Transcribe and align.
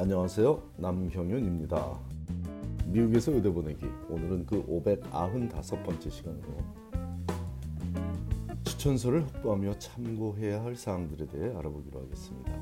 안녕하세요. 0.00 0.62
남형윤입니다. 0.76 1.98
미국에서 2.86 3.32
의대 3.32 3.50
보내기. 3.50 3.84
오늘은 4.08 4.46
그 4.46 4.64
595번째 4.64 6.08
시간으로 6.08 6.44
추천서를 8.62 9.26
확보하며 9.26 9.76
참고해야 9.80 10.62
할 10.62 10.76
사항들에 10.76 11.26
대해 11.26 11.52
알아보기로 11.52 12.00
하겠습니다. 12.00 12.52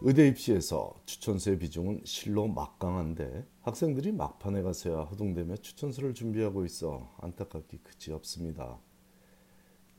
의대 0.00 0.26
입시에서 0.28 0.94
추천서의 1.04 1.58
비중은 1.58 2.00
실로 2.04 2.48
막강한데 2.48 3.46
학생들이 3.60 4.12
막판에 4.12 4.62
가서야 4.62 5.02
허둥대며 5.02 5.56
추천서를 5.56 6.14
준비하고 6.14 6.64
있어 6.64 7.14
안타깝기 7.20 7.80
그지없습니다. 7.82 8.78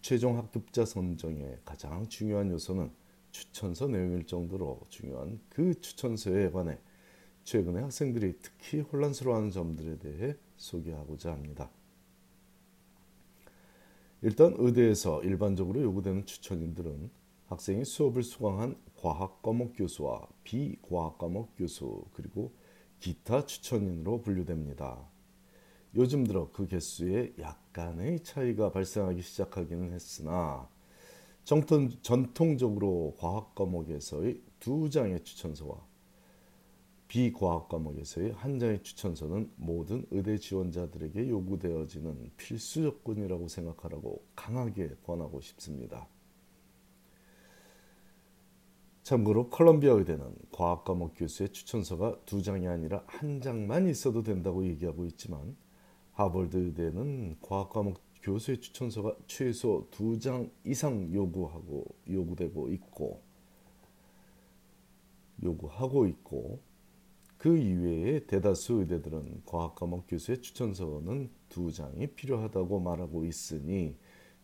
최종 0.04 0.38
합격자 0.38 0.84
선정의 0.84 1.60
가장 1.64 2.06
중요한 2.10 2.52
요소는 2.52 2.92
추천서 3.32 3.88
내용일 3.88 4.25
정도로 4.25 4.82
중요한 4.89 5.39
그 5.48 5.80
추천서에 5.80 6.52
관해 6.52 6.78
최근에 7.46 7.80
학생들이 7.80 8.38
특히 8.42 8.82
혼란스러워하는 8.82 9.50
점들에 9.50 9.97
대해 10.00 10.36
소개하고자 10.58 11.32
합니다. 11.32 11.71
일단 14.21 14.54
의대에서 14.58 15.24
일반적으로 15.24 15.82
요구되는 15.82 16.25
추천인들은 16.25 17.10
학생이 17.47 17.86
수업을 17.86 18.24
수강한 18.24 18.75
과학 18.97 19.42
과목 19.42 19.72
교수와 19.78 20.28
비과학 20.44 21.18
과목 21.18 21.56
교수 21.56 22.04
그리고 22.11 22.52
기타 23.00 23.46
추천인으로 23.46 24.22
분류됩니다. 24.22 25.13
요즘 25.96 26.24
들어 26.24 26.50
그 26.52 26.65
개수에 26.65 27.33
약간의 27.39 28.24
차이가 28.24 28.71
발생하기 28.71 29.21
시작하기는 29.21 29.93
했으나 29.93 30.68
정통, 31.43 31.89
전통적으로 32.02 33.16
과학 33.19 33.53
과목에서의 33.53 34.41
두 34.59 34.89
장의 34.89 35.23
추천서와 35.23 35.86
비과학 37.08 37.69
과목에서의 37.69 38.31
한 38.31 38.58
장의 38.58 38.81
추천서는 38.81 39.52
모든 39.55 40.03
의대 40.09 40.36
지원자들에게 40.39 41.30
요구되어지는 41.30 42.31
필수 42.38 42.81
조건이라고 42.81 43.47
생각하라고 43.47 44.23
강하게 44.36 44.95
권하고 45.05 45.41
싶습니다. 45.41 46.08
참고로 49.03 49.49
컬럼비아 49.49 49.94
의대는 49.94 50.33
과학 50.52 50.86
과목 50.86 51.14
교수의 51.16 51.49
추천서가 51.49 52.17
두 52.25 52.41
장이 52.41 52.67
아니라 52.67 53.03
한 53.05 53.41
장만 53.41 53.88
있어도 53.89 54.23
된다고 54.23 54.66
얘기하고 54.66 55.05
있지만 55.05 55.55
하버드 56.14 56.56
의대는 56.58 57.38
과학 57.42 57.69
과목 57.72 58.00
교수의 58.22 58.61
추천서가 58.61 59.16
최소 59.28 59.88
두 59.92 60.17
장 60.20 60.50
이상 60.64 61.11
요구하고 61.14 61.86
요구되고 62.09 62.70
있고 62.70 63.22
요구하고 65.42 66.05
있고 66.08 66.59
그 67.38 67.58
이외에 67.58 68.25
대다수 68.25 68.75
의대들은 68.75 69.42
과학 69.45 69.75
과목 69.75 70.05
교수의 70.08 70.42
추천서는 70.42 71.30
두 71.50 71.72
장이 71.72 72.08
필요하다고 72.08 72.80
말하고 72.80 73.25
있으니 73.25 73.98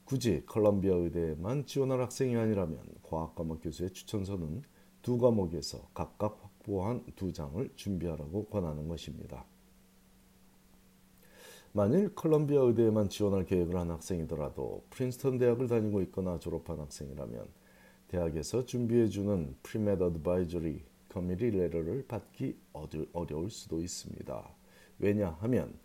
굳이 0.03 0.43
컬럼비아 0.47 0.95
의대에만 0.95 1.65
지원할 1.67 2.01
학생이 2.01 2.35
아니라면 2.35 2.79
과학 3.03 3.35
과목 3.35 3.61
교수의 3.61 3.91
추천서는 3.91 4.63
두 5.03 5.17
과목에서 5.19 5.87
각각 5.93 6.39
확보한 6.43 7.05
두 7.15 7.31
장을 7.31 7.69
준비하라고 7.75 8.47
권하는 8.47 8.87
것입니다. 8.87 9.45
만일 11.71 12.15
컬럼비아 12.15 12.61
의대에만 12.61 13.09
지원할 13.09 13.45
계획을 13.45 13.75
한 13.75 13.91
학생이더라도 13.91 14.83
프린스턴 14.89 15.37
대학을 15.37 15.67
다니고 15.67 16.01
있거나 16.03 16.39
졸업한 16.39 16.79
학생이라면 16.79 17.47
대학에서 18.07 18.65
준비해주는 18.65 19.55
pre-med 19.61 20.01
advisory 20.01 20.81
committee 21.09 21.51
letter를 21.51 22.05
받기 22.07 22.57
어려울 23.13 23.51
수도 23.51 23.81
있습니다. 23.81 24.49
왜냐하면 24.97 25.75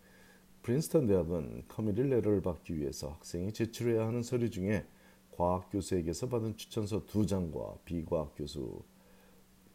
프린스턴 0.63 1.05
대학은 1.05 1.65
committee 1.67 2.09
letter를 2.09 2.41
받기 2.41 2.75
위해서 2.77 3.09
학생이 3.09 3.53
제출해야 3.53 4.07
하는 4.07 4.23
서류 4.23 4.49
중에 4.49 4.87
과학 5.29 5.69
교수에게서 5.69 6.29
받은 6.29 6.57
추천서 6.57 7.05
두 7.05 7.27
장과 7.27 7.77
비과학 7.85 8.33
교수 8.35 8.81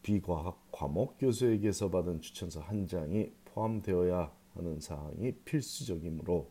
비과학 0.03 0.59
과목 0.73 1.19
교수에게서 1.19 1.89
받은 1.91 2.21
추천서 2.21 2.61
한 2.61 2.89
장이 2.89 3.31
포함되어야 3.45 4.40
하는 4.55 4.81
사항이 4.81 5.33
필수적이므로 5.44 6.50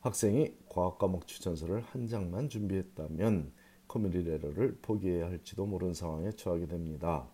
학생이 0.00 0.54
과학 0.68 0.98
과목 0.98 1.26
추천서를 1.26 1.80
한 1.80 2.06
장만 2.06 2.48
준비했다면 2.48 3.52
committee 3.88 4.22
letter를 4.28 4.78
포기해야 4.82 5.26
할지도 5.26 5.66
모르는 5.66 5.94
상황에 5.94 6.30
처하게 6.32 6.66
됩니다. 6.66 7.28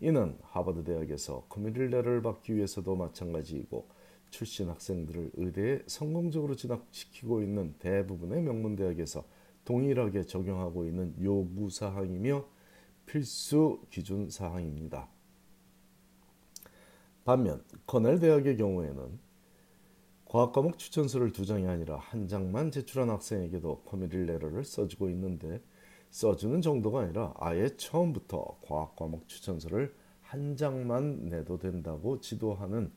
이는 0.00 0.36
하버드 0.42 0.84
대학에서 0.84 1.46
committee 1.48 1.80
letter를 1.80 2.22
받기 2.22 2.54
위해서도 2.54 2.96
마찬가지이고 2.96 3.88
출신 4.30 4.68
학생들을 4.68 5.32
의대에 5.34 5.82
성공적으로 5.86 6.56
진학시키고 6.56 7.42
있는 7.42 7.74
대부분의 7.78 8.42
명문 8.42 8.76
대학에서 8.76 9.24
동일하게 9.64 10.24
적용하고 10.24 10.86
있는 10.86 11.14
요구 11.22 11.70
사항이며 11.70 12.44
필수 13.06 13.80
기준 13.90 14.28
사항입니다. 14.28 15.08
반면 17.24 17.62
코넬 17.86 18.18
대학의 18.18 18.56
경우에는 18.56 19.18
과학 20.24 20.52
과목 20.52 20.78
추천서를 20.78 21.32
두 21.32 21.44
장이 21.44 21.66
아니라 21.66 21.98
한 21.98 22.26
장만 22.26 22.70
제출한 22.70 23.10
학생에게도 23.10 23.82
committee 23.82 24.16
letter를 24.16 24.64
써주고 24.64 25.10
있는데 25.10 25.60
써주는 26.10 26.60
정도가 26.62 27.02
아니라 27.02 27.34
아예 27.38 27.68
처음부터 27.76 28.58
과학 28.62 28.96
과목 28.96 29.28
추천서를 29.28 29.94
한 30.22 30.56
장만 30.56 31.26
내도 31.26 31.58
된다고 31.58 32.18
지도하는 32.20 32.90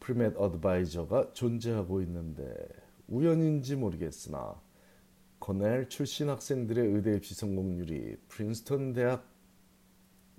pre-med 0.00 0.36
advisor가 0.36 1.32
존재하고 1.32 2.02
있는데 2.02 2.54
우연인지 3.08 3.76
모르겠으나 3.76 4.60
코넬 5.40 5.88
출신 5.88 6.28
학생들의 6.28 6.84
의대 6.84 7.14
입시 7.16 7.34
성공률이 7.34 8.16
프린스턴 8.28 8.92
대학 8.92 9.24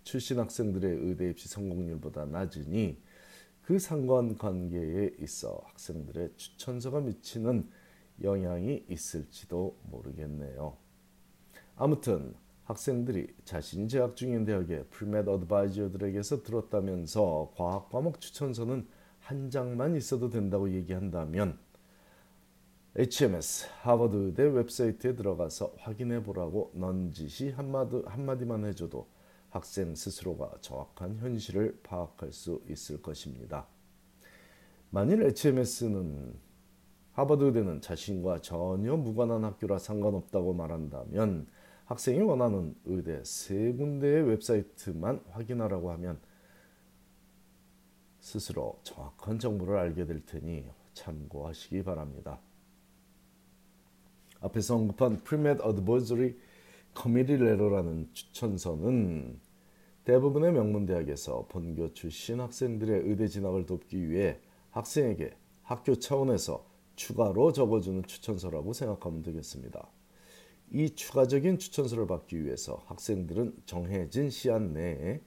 출신 0.03 0.39
학생들의 0.39 0.97
의대 1.01 1.29
입시 1.29 1.47
성공률보다 1.47 2.25
낮으니 2.25 2.97
그 3.67 3.79
상관관계에 3.79 5.15
있어 5.19 5.59
학생들의 5.65 6.37
추천서가 6.37 7.01
미치는 7.01 7.69
영향이 8.23 8.85
있을지도 8.87 9.77
모르겠네요. 9.91 10.77
아무튼 11.75 12.33
학생들이 12.63 13.27
자신이 13.43 13.89
재학 13.89 14.15
중인 14.15 14.45
대학의 14.45 14.85
pre-med 14.89 15.29
advisor들에게서 15.29 16.43
들었다면서 16.43 17.55
과학 17.57 17.89
과목 17.89 18.21
추천서는 18.21 18.87
한 19.19 19.49
장만 19.49 19.97
있어도 19.97 20.29
된다고 20.29 20.71
얘기한다면 20.71 21.59
HMS 22.95 23.67
하버드 23.81 24.15
의대 24.15 24.43
웹사이트에 24.43 25.17
들어가서 25.17 25.73
확인해 25.79 26.23
보라고 26.23 26.71
넌지시 26.73 27.49
한마디, 27.49 28.01
한마디만 28.05 28.63
해줘도 28.63 29.09
학생 29.49 29.95
스스로가 29.95 30.57
정확한 30.61 31.17
현실을 31.17 31.79
파악할 31.83 32.31
수 32.31 32.61
있을 32.69 33.01
것입니다. 33.01 33.67
만일 34.89 35.23
HMS는 35.23 36.35
하버드 37.13 37.43
의대는 37.43 37.81
자신과 37.81 38.41
전혀 38.41 38.95
무관한 38.95 39.43
학교라 39.43 39.79
상관없다고 39.79 40.53
말한다면 40.53 41.47
학생이 41.85 42.21
원하는 42.21 42.75
의대 42.85 43.23
세 43.23 43.73
군데의 43.73 44.27
웹사이트만 44.27 45.23
확인하라고 45.31 45.91
하면 45.91 46.19
스스로 48.19 48.79
정확한 48.83 49.39
정보를 49.39 49.77
알게 49.77 50.05
될 50.05 50.25
테니 50.25 50.65
참고하시기 50.93 51.83
바랍니다. 51.83 52.39
앞에서 54.41 54.75
언급한 54.75 55.23
pre-med 55.23 55.61
advisory 55.61 56.37
커미디 56.97 57.37
레러라는 57.37 58.09
추천서는 58.11 59.39
대부분의 60.03 60.51
명문대학에서 60.51 61.45
본교 61.47 61.93
출신 61.93 62.39
학생들의 62.39 63.03
의대 63.07 63.27
진학을 63.27 63.67
돕기 63.67 64.09
위해 64.09 64.39
학생에게 64.71 65.37
학교 65.61 65.93
차원에서 65.99 66.65
추가로 66.95 67.53
적어주는 67.53 68.01
추천서라고 68.07 68.73
생각하면 68.73 69.21
되겠습니다. 69.21 69.87
이 70.71 70.89
추가적인 70.89 71.59
추천서를 71.59 72.07
받기 72.07 72.43
위해서 72.43 72.81
학생들은 72.87 73.53
정해진 73.67 74.31
시한 74.31 74.73
내에 74.73 75.21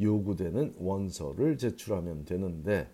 요구되는 0.00 0.76
원서를 0.78 1.58
제출하면 1.58 2.24
되는데 2.24 2.90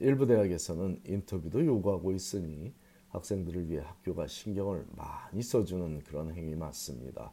일부 0.00 0.26
대학에서는 0.26 1.02
인터뷰도 1.04 1.66
요구하고 1.66 2.12
있으니 2.12 2.72
학생들을 3.08 3.68
위해 3.68 3.82
학교가 3.82 4.26
신경을 4.26 4.86
많이 4.96 5.42
써주는 5.42 6.00
그런 6.04 6.32
행위 6.32 6.54
맞습니다. 6.54 7.30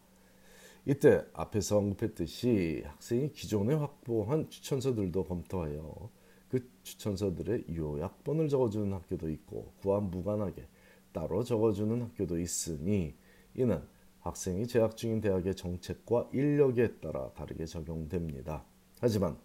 이때 0.86 1.24
앞에서 1.34 1.78
언급했듯이 1.78 2.84
학생이 2.86 3.32
기존에 3.32 3.74
확보한 3.74 4.50
추천서들도 4.50 5.24
검토하여 5.26 6.10
그 6.50 6.68
추천서들의 6.84 7.66
요약본을 7.76 8.50
적어주는 8.50 8.92
학교도 8.92 9.30
있고 9.30 9.72
그와 9.82 10.00
무관하게 10.00 10.68
따로 11.12 11.44
적어주는 11.44 12.02
학교도 12.02 12.40
있으니 12.40 13.14
이는 13.56 13.82
학생이 14.22 14.68
재학 14.68 14.98
중인 14.98 15.22
대학의 15.22 15.56
정책과 15.56 16.30
인력에 16.34 16.96
따라 17.00 17.32
다르게 17.34 17.66
적용됩니다. 17.66 18.66
하지만 19.00 19.38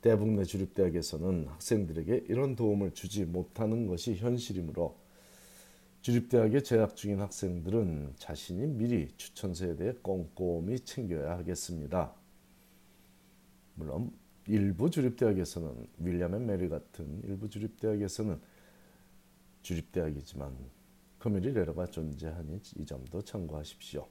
대북내 0.00 0.44
주립대학에서는 0.44 1.46
학생들에게 1.48 2.24
이런 2.28 2.56
도움을 2.56 2.92
주지 2.92 3.24
못하는 3.24 3.86
것이 3.86 4.16
현실이므로 4.16 4.96
주립대학에 6.02 6.64
재학 6.64 6.96
중인 6.96 7.20
학생들은 7.20 8.14
자신이 8.16 8.66
미리 8.66 9.08
추천서에 9.16 9.76
대해 9.76 9.92
꼼꼼히 10.02 10.80
챙겨야 10.80 11.38
하겠습니다. 11.38 12.12
물론 13.76 14.12
일부 14.48 14.90
주립대학에서는 14.90 15.86
윌리엄 15.98 16.34
앤 16.34 16.46
메리 16.46 16.68
같은 16.68 17.22
일부 17.22 17.48
주립대학에서는 17.48 18.40
주립대학이지만 19.62 20.56
committee 21.20 21.54
letter가 21.54 21.86
존재하니 21.86 22.60
이 22.78 22.84
점도 22.84 23.22
참고하십시오. 23.22 24.08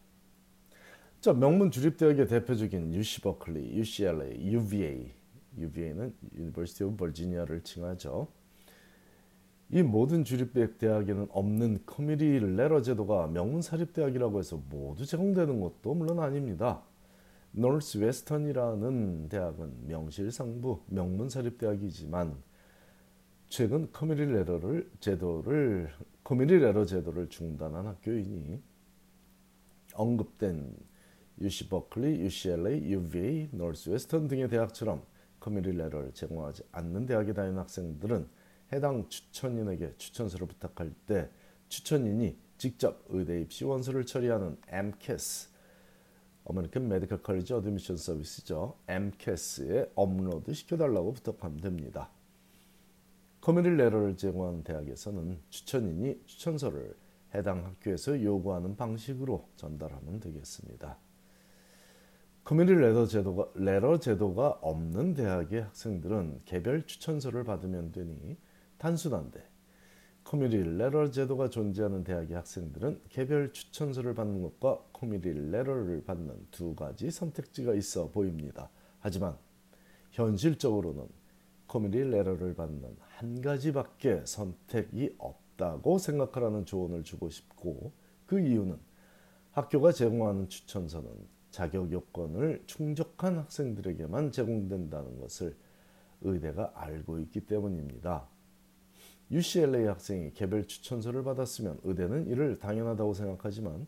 자, 1.19 1.33
명문 1.33 1.71
주립대학의 1.71 2.25
대표적인 2.25 2.93
UC 2.93 3.19
버클리, 3.19 3.77
UCLA, 3.77 4.53
UVA, 4.53 5.11
UVA는 5.57 6.15
University 6.33 6.87
of 6.87 6.95
Virginia를 6.95 7.61
칭하죠. 7.63 8.29
이 9.73 9.83
모든 9.83 10.25
주립대 10.25 10.77
대학에는 10.77 11.27
없는 11.31 11.83
committee 11.85 12.39
letter 12.39 12.81
제도가 12.81 13.27
명문 13.27 13.61
사립 13.61 13.93
대학이라고 13.93 14.39
해서 14.39 14.61
모두 14.69 15.05
제공되는 15.05 15.61
것도 15.61 15.93
물론 15.93 16.19
아닙니다. 16.19 16.81
노스 17.53 17.99
웨스턴이라는 17.99 19.29
대학은 19.29 19.87
명실상부 19.87 20.81
명문 20.87 21.29
사립 21.29 21.57
대학이지만 21.57 22.35
최근 23.47 23.89
committee 23.93 24.29
letter를 24.29 24.91
제도를 24.99 25.89
committee 26.21 26.59
letter 26.59 26.85
제도를 26.85 27.29
중단한 27.29 27.87
학교이니 27.87 28.61
언급된 29.93 30.75
UC 31.39 31.69
버클리, 31.69 32.19
UCLA, 32.19 32.91
UVA, 32.91 33.49
노스 33.53 33.89
웨스턴 33.89 34.27
등의 34.27 34.49
대학처럼 34.49 35.01
committee 35.39 35.77
letter를 35.77 36.11
제공하지 36.11 36.63
않는 36.73 37.05
대학에 37.05 37.31
다니는 37.31 37.57
학생들은 37.59 38.40
해당 38.71 39.07
추천인에게 39.09 39.95
추천서를 39.97 40.47
부탁할 40.47 40.93
때 41.05 41.29
추천인이 41.67 42.37
직접 42.57 43.03
의대 43.09 43.41
입시 43.41 43.65
원서를 43.65 44.05
처리하는 44.05 44.57
MCAS 44.67 45.49
어메리칸 46.43 46.87
메디컬 46.87 47.21
컬리지 47.21 47.53
어드미션 47.53 47.97
서비스죠. 47.97 48.77
AMCAS에 48.87 49.91
업로드 49.95 50.53
시켜달라고 50.53 51.13
부탁하면 51.13 51.59
됩니다. 51.59 52.09
committee 53.41 53.75
letter를 53.75 54.17
제공하는 54.17 54.63
대학에서는 54.63 55.39
추천인이 55.49 56.21
추천서를 56.25 56.95
해당 57.33 57.65
학교에서 57.65 58.21
요구하는 58.21 58.75
방식으로 58.75 59.49
전달하면 59.55 60.19
되겠습니다. 60.19 60.97
committee 62.43 62.73
letter 62.79 63.05
제도가, 63.05 63.49
letter 63.55 63.99
제도가 63.99 64.59
없는 64.61 65.13
대학의 65.13 65.63
학생들은 65.63 66.41
개별 66.45 66.85
추천서를 66.85 67.43
받으면 67.43 67.91
되니 67.91 68.37
단순한데 68.81 69.47
committee 70.23 70.57
letter 70.57 71.11
제도가 71.11 71.51
존재하는 71.51 72.03
대학의 72.03 72.35
학생들은 72.35 73.01
개별 73.09 73.53
추천서를 73.53 74.15
받는 74.15 74.41
것과 74.41 74.83
committee 74.91 75.29
letter를 75.29 76.03
받는 76.03 76.47
두 76.49 76.73
가지 76.73 77.11
선택지가 77.11 77.75
있어 77.75 78.09
보입니다. 78.09 78.71
하지만 78.99 79.37
현실적으로는 80.09 81.07
committee 81.67 82.03
letter를 82.09 82.55
받는 82.55 82.95
한 82.99 83.41
가지밖에 83.41 84.23
선택이 84.25 85.15
없다고 85.19 85.99
생각하라는 85.99 86.65
조언을 86.65 87.03
주고 87.03 87.29
싶고 87.29 87.91
그 88.25 88.39
이유는 88.39 88.79
학교가 89.51 89.91
제공하는 89.91 90.49
추천서는 90.49 91.09
자격 91.51 91.91
요건을 91.91 92.63
충족한 92.65 93.37
학생들에게만 93.37 94.31
제공된다는 94.31 95.19
것을 95.19 95.55
의대가 96.21 96.71
알고 96.75 97.19
있기 97.19 97.41
때문입니다. 97.41 98.27
UCLA 99.31 99.85
학생이 99.87 100.33
개별 100.33 100.65
추천서를 100.67 101.23
받았으면 101.23 101.79
의대는 101.83 102.27
이를 102.27 102.59
당연하다고 102.59 103.13
생각하지만 103.13 103.87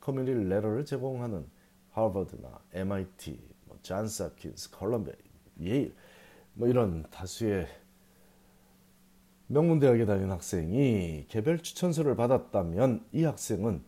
committee 0.00 0.32
letter를 0.32 0.84
제공하는 0.84 1.46
하버드나 1.92 2.60
MIT, 2.72 3.38
뭐 3.66 3.78
존스 3.82 4.24
홉킨스, 4.24 4.70
컬럼비아, 4.70 5.14
예일 5.60 5.94
뭐 6.54 6.66
이런 6.66 7.04
다수의 7.10 7.68
명문 9.46 9.78
대학에 9.78 10.06
다니는 10.06 10.30
학생이 10.30 11.26
개별 11.28 11.58
추천서를 11.58 12.16
받았다면 12.16 13.04
이 13.12 13.24
학생은 13.24 13.82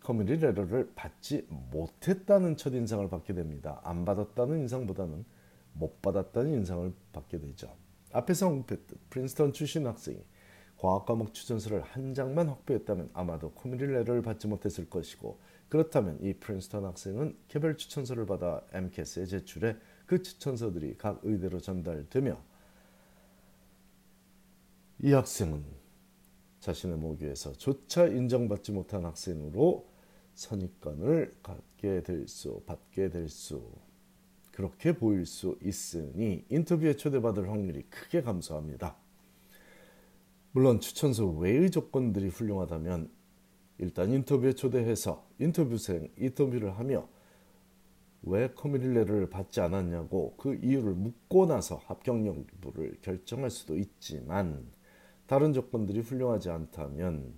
committee 0.00 0.46
letter를 0.46 0.92
받지 0.94 1.44
못했다는 1.48 2.56
첫 2.56 2.72
인상을 2.72 3.08
받게 3.08 3.34
됩니다. 3.34 3.80
안 3.82 4.04
받았다는 4.04 4.60
인상보다는 4.60 5.24
못 5.72 6.00
받았다는 6.02 6.52
인상을 6.54 6.92
받게 7.12 7.40
되죠. 7.40 7.74
앞에서 8.12 8.46
언급했듯 8.46 9.10
프린스턴 9.10 9.52
출신 9.52 9.86
학생이 9.86 10.18
과학 10.78 11.06
과목 11.06 11.32
추천서를 11.32 11.82
한 11.82 12.14
장만 12.14 12.48
확보했다면 12.48 13.10
아마도 13.14 13.52
letter를 13.64 14.22
받지 14.22 14.46
못했을 14.46 14.88
것이고 14.88 15.38
그렇다면 15.68 16.18
이 16.22 16.34
프린스턴 16.34 16.84
학생은 16.84 17.36
개별 17.48 17.76
추천서를 17.76 18.26
받아 18.26 18.62
AMCAS에 18.72 19.26
제출해 19.26 19.76
그 20.06 20.22
추천서들이 20.22 20.96
각 20.98 21.20
의대로 21.22 21.60
전달되며 21.60 22.40
이 25.02 25.12
학생은 25.12 25.64
자신의 26.60 26.98
모교에서 26.98 27.52
조차 27.52 28.06
인정받지 28.06 28.72
못한 28.72 29.04
학생으로 29.04 29.86
선입관을 30.34 31.36
갖게 31.42 32.02
될 32.02 32.28
수, 32.28 32.62
받게 32.66 33.10
될 33.10 33.28
수, 33.28 33.70
그렇게 34.52 34.92
보일 34.92 35.26
수 35.26 35.58
있으니 35.62 36.44
인터뷰에 36.48 36.96
초대받을 36.96 37.50
확률이 37.50 37.82
크게 37.84 38.22
감소합니다. 38.22 38.96
물론 40.56 40.80
추천서 40.80 41.26
외의 41.26 41.70
조건들이 41.70 42.28
훌륭하다면 42.28 43.10
일단 43.76 44.10
인터뷰에 44.10 44.54
초대해서 44.54 45.28
인터뷰생 45.38 46.08
인터뷰를 46.16 46.78
하며 46.78 47.06
왜 48.22 48.48
커뮤니레를 48.48 49.28
받지 49.28 49.60
않았냐고 49.60 50.34
그 50.38 50.54
이유를 50.54 50.94
묻고 50.94 51.44
나서 51.44 51.76
합격 51.84 52.24
여부를 52.24 52.96
결정할 53.02 53.50
수도 53.50 53.76
있지만 53.76 54.66
다른 55.26 55.52
조건들이 55.52 56.00
훌륭하지 56.00 56.48
않다면 56.48 57.34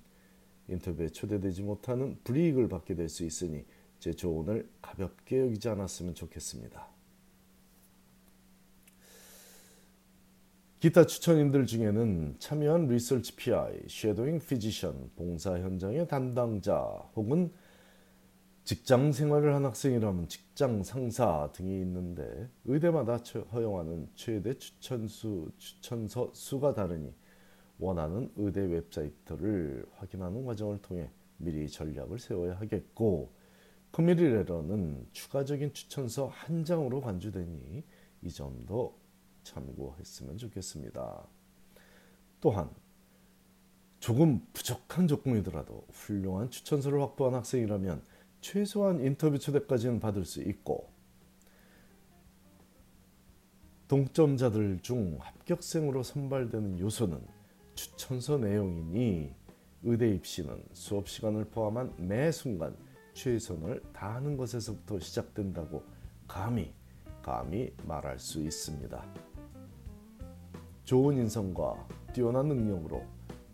인터뷰에 0.69 1.09
초대되지 1.09 1.65
못하는 1.65 2.21
불이익을 2.23 2.69
받게 2.69 2.95
될 2.95 3.09
수 3.09 3.25
있으니 3.25 3.65
제 3.99 4.13
조언을 4.13 4.71
가볍게 4.81 5.41
여기지 5.41 5.69
않았으면 5.69 6.15
좋겠습니다. 6.15 6.98
기타 10.81 11.07
추천인들 11.07 11.67
중에는 11.67 12.37
참여한 12.39 12.87
리서치 12.87 13.35
PI, 13.35 13.81
shadowing 13.89 14.39
physician, 14.39 15.11
봉사 15.17 15.59
현장의 15.59 16.07
담당자 16.07 16.79
혹은 17.17 17.53
직장 18.63 19.11
생활을 19.11 19.57
한 19.57 19.65
학생이라면 19.65 20.29
직장 20.29 20.85
상사 20.85 21.51
등이 21.53 21.81
있는데 21.81 22.49
의대마다 22.65 23.17
허용하는 23.51 24.09
최대 24.15 24.57
추천수 24.57 25.51
추천서 25.59 26.31
수가 26.33 26.75
다르니 26.75 27.13
원하는 27.81 28.31
의대 28.37 28.61
웹사이트를 28.61 29.85
확인하는 29.97 30.45
과정을 30.45 30.81
통해 30.81 31.11
미리 31.39 31.69
전략을 31.69 32.21
세워야 32.21 32.55
하겠고 32.61 33.33
커뮤니레러는 33.91 35.09
추가적인 35.11 35.73
추천서 35.73 36.29
한 36.29 36.65
장으로 36.65 37.01
간주되니 37.01 37.83
이 38.23 38.31
점도 38.31 39.08
참고했으면 39.49 40.37
좋겠습니다. 40.37 41.27
또한 42.41 42.71
조금 44.01 44.47
부족한 44.53 45.09
조건이더라도 45.09 45.85
훌륭한 45.91 46.51
추천서를 46.51 47.01
확보한 47.03 47.35
학생이라면 47.35 48.03
최소한 48.41 49.01
인터뷰 49.01 49.39
초대까지는 49.39 49.99
받을 49.99 50.25
수 50.25 50.43
있고 50.43 50.89
동점자들 53.89 54.81
중 54.83 55.17
합격생으로 55.19 56.03
선발되는 56.03 56.79
요소는 56.79 57.21
추천서 57.75 58.39
내용이니 58.39 59.35
의대 59.83 60.11
입시는 60.11 60.63
수업 60.73 61.09
시간을 61.09 61.47
포함한 61.47 61.95
매 61.97 62.31
순간 62.31 62.77
최선을 63.15 63.83
다하는 63.93 64.37
것에서부터 64.37 65.01
시작된다고 65.01 65.83
감히 66.29 66.73
감히 67.23 67.73
말할 67.85 68.19
수 68.19 68.41
있습니다. 68.41 69.38
좋은 70.89 71.19
인성과 71.19 71.87
뛰어난 72.15 72.49
능력으로 72.49 73.05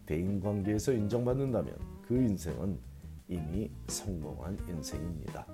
대인관계에서 0.06 0.92
인정받는다면 0.92 1.76
그 2.06 2.14
인생은 2.14 2.78
이미 3.26 3.68
성공한 3.88 4.56
인생입니다. 4.68 5.44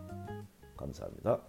감사합니다. 0.77 1.41